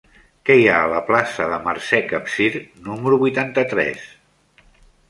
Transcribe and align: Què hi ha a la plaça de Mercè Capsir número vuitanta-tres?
Què 0.49 0.53
hi 0.59 0.63
ha 0.69 0.77
a 0.85 0.87
la 0.93 1.01
plaça 1.09 1.47
de 1.51 1.59
Mercè 1.67 2.01
Capsir 2.15 2.49
número 2.89 3.21
vuitanta-tres? 3.27 4.11